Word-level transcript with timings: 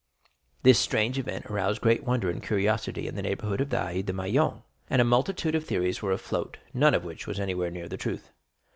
This 0.63 0.79
strange 0.79 1.19
event 1.19 1.45
aroused 1.45 1.79
great 1.79 2.03
wonder 2.03 2.31
and 2.31 2.41
curiosity 2.41 3.07
in 3.07 3.13
the 3.13 3.21
neighborhood 3.21 3.61
of 3.61 3.69
the 3.69 3.77
Allées 3.77 4.03
de 4.03 4.11
Meilhan, 4.13 4.63
and 4.89 4.99
a 4.99 5.05
multitude 5.05 5.53
of 5.53 5.63
theories 5.63 6.01
were 6.01 6.11
afloat, 6.11 6.57
none 6.73 6.95
of 6.95 7.05
which 7.05 7.27
was 7.27 7.39
anywhere 7.39 7.69
near 7.69 7.87
the 7.87 7.97
truth. 7.97 8.31